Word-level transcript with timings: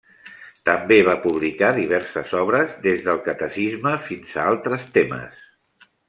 També 0.69 0.95
va 1.07 1.13
publicar 1.25 1.67
diverses 1.75 2.33
obres, 2.41 2.73
des 2.89 3.03
del 3.09 3.21
catecisme 3.29 3.93
fins 4.09 4.33
a 4.37 4.47
altres 4.55 4.87
temes. 5.01 5.45